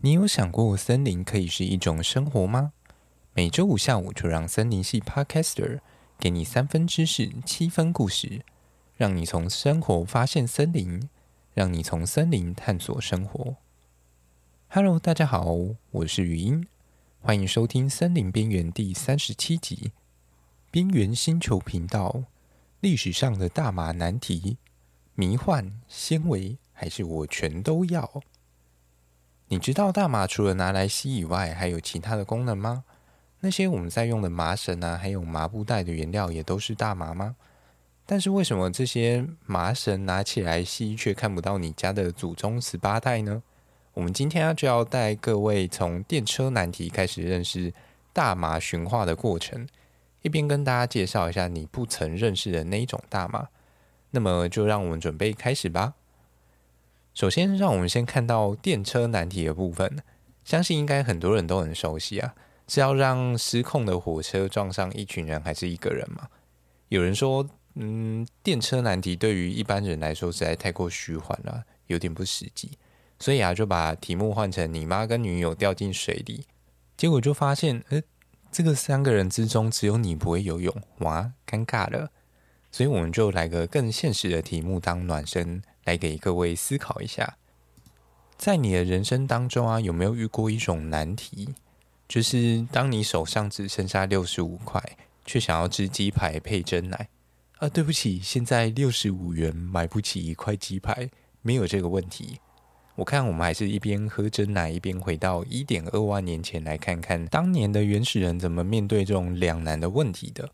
[0.00, 2.72] 你有想过森林可以是一种生活吗？
[3.34, 5.80] 每周五下午就让森林系 Podcaster
[6.20, 8.44] 给你三分知识，七分故事，
[8.96, 11.08] 让你从生活发现森林，
[11.52, 13.56] 让你从森林探索生活。
[14.68, 15.52] Hello，大家好，
[15.90, 16.68] 我是语音，
[17.20, 19.76] 欢迎收听《森林边缘》第三十七集
[20.70, 22.10] 《边缘星球频道》。
[22.78, 24.58] 历史上的大麻难题，
[25.16, 28.22] 迷幻、纤维，还是我全都要？
[29.50, 32.84] 你知道大麻除了拿来吸以外，还有其他的功能吗？
[33.40, 37.36] 那些我们在用的麻绳啊，还有麻布袋的原料也都是大麻吗？
[38.04, 43.42] 但是为什么这些麻绳拿起来吸，却看不到你家的祖宗十八代呢？
[43.94, 47.72] 我们今天啊，就要带各位从电车难题开始认识
[48.12, 49.66] 大麻驯化的过程，
[50.20, 53.48] 一边跟大家介绍一下你不曾认识的那一种大麻。
[54.10, 55.94] 那么就让我们准备开始吧。
[57.18, 60.04] 首先，让我们先看到电车难题的部分。
[60.44, 62.32] 相信应该很多人都很熟悉啊，
[62.68, 66.28] 是要让失控的火车撞上一群人，还是一个人嘛？
[66.90, 72.78] 有人说，嗯，电车难题对于一般人来说实在太过虚幻了，有点不实际。
[73.18, 76.46] 所以啊，就把题目换成你妈跟女友掉进水里，
[76.96, 78.00] 结果就发现，呃，
[78.52, 82.12] 这个三个人之中只有你不会游泳，哇，尴尬了。
[82.70, 85.62] 所以我们就来个更现实的题目当暖身。
[85.84, 87.38] 来给各位思考一下，
[88.36, 91.54] 在你的人生当中啊，有没有遇过一种难题？
[92.06, 94.82] 就是当你手上只剩下六十五块，
[95.24, 97.08] 却想要吃鸡排配真奶
[97.56, 97.70] 啊？
[97.70, 101.08] 对不起，现在六十五元买不起一块鸡排，
[101.40, 102.38] 没有这个问题。
[102.96, 110.50] 我看我们还是一边喝真奶，一边回到一点二万年前，来看看当年的原始人怎么面对这种两难的问题的。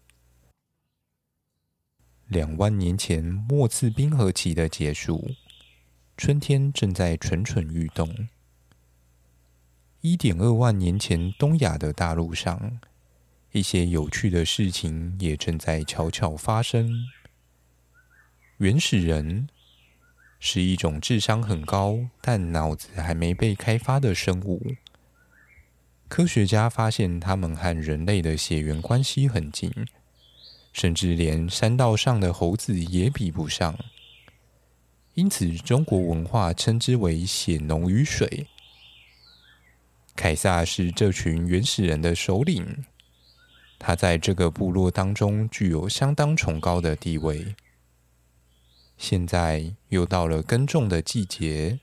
[2.35, 5.31] 两万年前，末次冰河期的结束，
[6.17, 8.27] 春天正在蠢蠢欲动。
[10.01, 12.81] 一点二万年前，东亚的大陆上，
[13.53, 17.07] 一些有趣的事情也正在悄悄发生。
[18.57, 19.49] 原始人
[20.41, 24.75] 是一种智商很高，但脑子还没被开发的生物。
[26.09, 29.73] 科学家发现，他们和人类的血缘关系很近。
[30.75, 33.79] 甚至连山道上的猴子也比不上，
[35.15, 38.49] 因此中国文化称之为“血浓于水”。
[40.17, 42.85] 凯撒是这群原始人的首领，
[43.79, 47.55] 他在这个部落当中具有相当崇高的地位。
[48.99, 51.79] 现在又到了耕种的季节，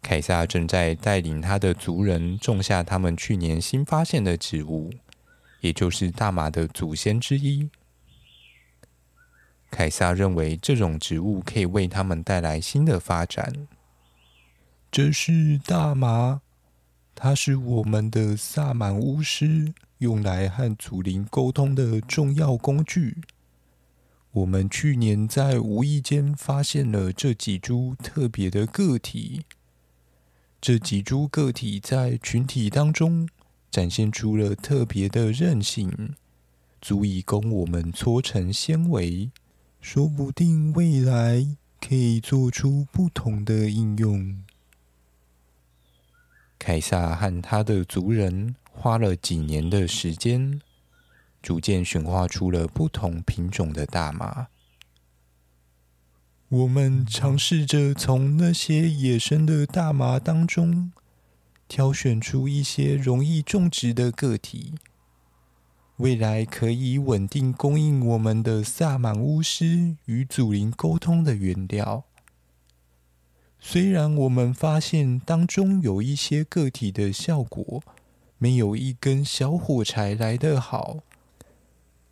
[0.00, 4.90] 凯撒正在带领他的族人种下他们去年新发现的植物。
[5.64, 7.70] 也就是大麻的祖先之一，
[9.70, 13.66] 凯撒认为这种植物可以为他们带来新的发展。
[14.92, 16.42] 这是大麻，
[17.14, 23.22] 它是我们的萨满巫师用来和祖灵沟通的重要工具。
[24.32, 29.46] 我们去年在无意间发现了这几株特别的个体，
[30.60, 33.26] 这几株个体在群体当中。
[33.74, 36.14] 展现出了特别的韧性，
[36.80, 39.32] 足以供我们搓成纤维，
[39.80, 41.44] 说不定未来
[41.80, 44.44] 可以做出不同的应用。
[46.56, 50.60] 凯撒和他的族人花了几年的时间，
[51.42, 54.46] 逐渐驯化出了不同品种的大麻。
[56.48, 60.92] 我们尝试着从那些野生的大麻当中。
[61.66, 64.74] 挑选出一些容易种植的个体，
[65.96, 72.04] 未来可以稳定供应我们的萨满巫师与祖灵沟通的原料。
[73.58, 77.82] 虽然我们发现当中有一些个体的效果
[78.36, 80.98] 没有一根小火柴来得好，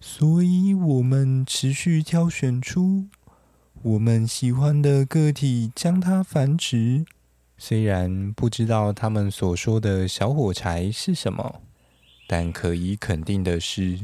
[0.00, 3.06] 所以我们持续挑选出
[3.82, 7.04] 我们喜欢的个体，将它繁殖。
[7.65, 11.62] 虽然不知道他们所说的小火柴是什么，
[12.26, 14.00] 但可以肯定的是，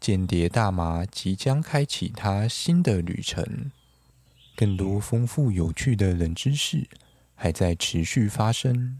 [0.00, 3.70] 间谍大麻即将开启他新的旅程。
[4.56, 6.88] 更多丰富有趣的冷知识
[7.34, 8.98] 还在持续发生，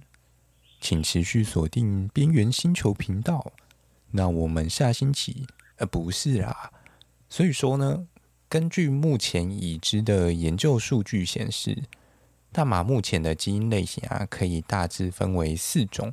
[0.82, 3.54] 请持续锁定边缘星球频道。
[4.10, 5.46] 那我们下星期……
[5.76, 6.70] 呃，不是啊。
[7.30, 8.06] 所以说呢，
[8.50, 11.84] 根据目前已知的研究数据显示。
[12.50, 16.12] 大麻目前的基因类型啊，可以大致分为四种。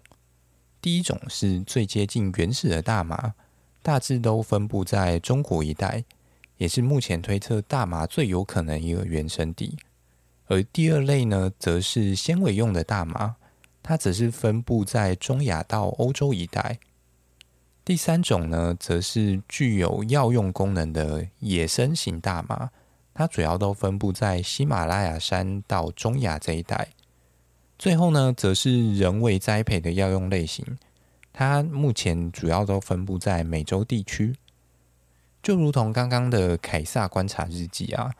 [0.81, 3.33] 第一种是最接近原始的大麻，
[3.81, 6.03] 大致都分布在中国一带，
[6.57, 9.77] 也是目前推测大麻最有可能一个原生地。
[10.47, 13.37] 而第二类呢，则是纤维用的大麻，
[13.81, 16.77] 它只是分布在中亚到欧洲一带。
[17.83, 22.69] 第三种呢，则是具有药用功能的野生型大麻，
[23.15, 26.89] 它主要都分布在喜马拉雅山到中亚这一带。
[27.79, 30.77] 最后呢，则是人为栽培的药用类型，
[31.31, 34.35] 它目前主要都分布在美洲地区。
[35.41, 38.13] 就如同刚刚的凯撒观察日记啊，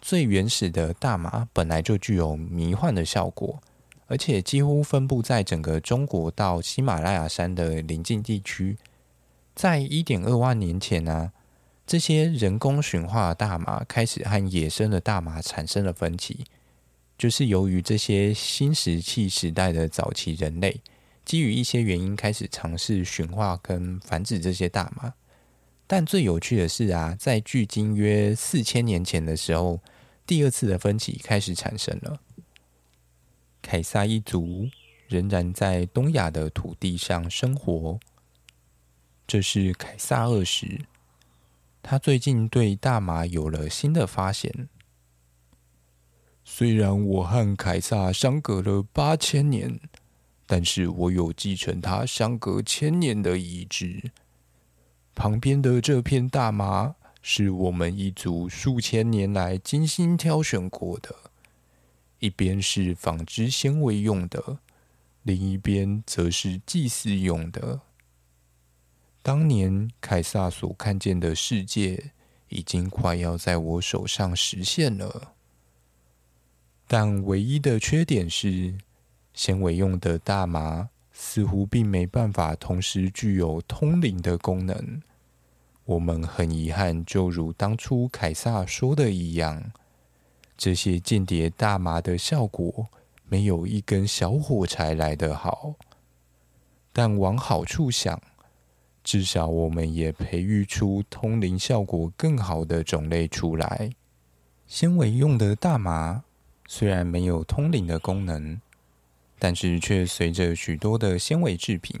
[0.00, 3.60] 最原始的大麻本来就具有迷幻的效果，
[4.08, 8.76] 而且几乎分布在整个中国到喜马拉雅山的邻近地区。
[9.54, 11.32] 在一点二万年前呢、
[11.90, 16.44] 这些人工驯化的大麻开始和野生的大麻产生了分歧，
[17.18, 20.80] 就是由于这些新石器时代的早期人类，
[21.24, 25.14] 基于一些原因开始尝试驯化跟繁殖这些大麻。
[25.88, 29.80] 但最有趣的是啊，在距今约四千年前的时候，
[30.24, 32.20] 第二次的分歧开始产生了。
[33.60, 34.68] 凯撒一族
[35.08, 37.98] 仍然在东亚的土地上生活。
[39.26, 40.82] 这是凯撒二世，
[41.82, 44.68] 他最近对大麻有了新的发现。
[46.44, 49.80] 虽然我和凯撒相隔了八千年，
[50.46, 54.10] 但是我有继承他相隔千年的遗志。
[55.14, 61.14] 旁边的这片大麻是我们一族数千年来精心挑选过的，
[62.18, 64.58] 一边是纺织纤维用的，
[65.22, 67.80] 另一边则是祭祀用的。
[69.22, 72.12] 当年凯撒所看见的世界，
[72.48, 75.34] 已经快要在我手上实现了。
[76.88, 78.74] 但唯一的缺点是，
[79.34, 85.02] 纤维用的大麻似乎并没办法同时具有通灵的功能。
[85.84, 89.70] 我们很遗憾，就如当初凯撒说的一样，
[90.56, 92.88] 这些间谍大麻的效果
[93.28, 95.74] 没有一根小火柴来得好。
[96.92, 98.20] 但往好处想。
[99.02, 103.90] 至少我们也培育出通灵效果更好的种类出来。
[104.66, 106.22] 纤维用的大麻
[106.68, 108.60] 虽然没有通灵的功能，
[109.38, 111.98] 但是却随着许多的纤维制品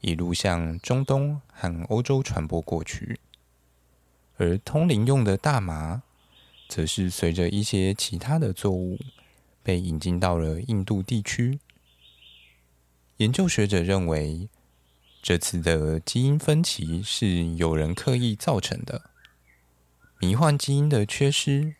[0.00, 3.18] 一路向中东和欧洲传播过去。
[4.38, 6.02] 而通灵用的大麻，
[6.68, 8.98] 则是随着一些其他的作物
[9.62, 11.58] 被引进到了印度地区。
[13.16, 14.48] 研究学者认为，
[15.26, 19.10] 这次的基因分歧是有人刻意造成的。
[20.20, 21.74] 迷幻基因的缺失，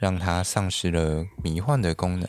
[0.00, 2.28] 让它丧失了迷幻的功能。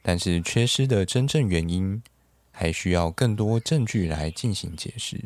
[0.00, 2.04] 但是缺失的真正原因，
[2.52, 5.20] 还需要更多证据来进行解释。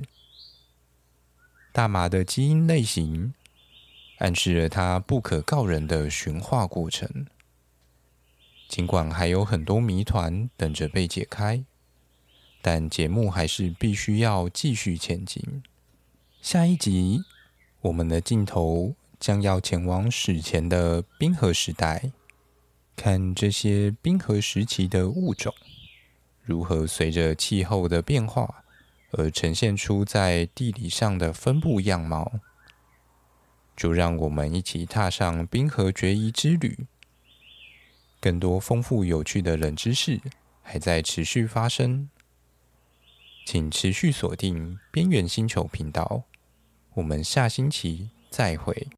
[1.70, 3.34] 大麻的基因类型，
[4.20, 7.26] 暗示了它不可告人的驯化过程。
[8.66, 11.62] 尽管还有很多谜团等着被解开。
[12.68, 15.62] 但节目还是必须要继续前进。
[16.42, 17.22] 下一集，
[17.80, 22.10] 我们的镜头将要前往史前的冰河时代，
[22.96, 25.54] 看这些冰河时期的物种
[26.42, 28.64] 如何随着气候的变化
[29.12, 32.40] 而呈现出在地理上的分布样貌。
[33.76, 36.88] 就让我们一起踏上冰河决疑之旅。
[38.20, 40.20] 更多丰富有趣的冷知识
[40.62, 42.10] 还在持续发生。
[43.46, 46.24] 请持续锁定边缘星球频道，
[46.94, 48.88] 我们下星期再会。